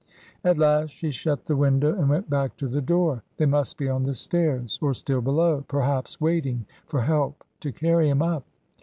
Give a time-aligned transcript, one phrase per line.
[0.43, 3.21] At last she shut the window and went back to the door.
[3.37, 8.09] They must be on the stairs, or still below, perhaps, waiting for help to carry
[8.09, 8.43] him up.